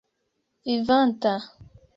vivanta 0.65 1.33